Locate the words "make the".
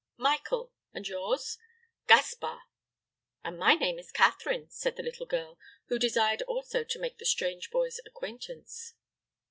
6.99-7.25